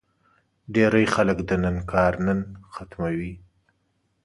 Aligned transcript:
ډېری 0.73 1.05
خلک 1.13 1.37
د 1.49 1.51
نن 1.63 1.77
کار 1.91 2.13
نن 2.25 2.39
ختموي. 2.73 3.33